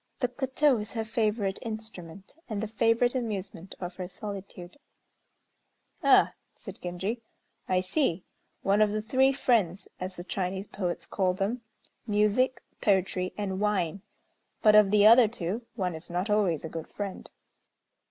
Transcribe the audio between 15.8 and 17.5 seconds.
is not always a good friend."